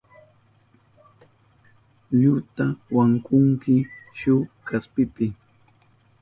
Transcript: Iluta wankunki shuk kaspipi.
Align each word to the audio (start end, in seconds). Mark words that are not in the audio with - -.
Iluta 2.13 2.65
wankunki 2.95 3.75
shuk 4.19 4.45
kaspipi. 4.67 5.25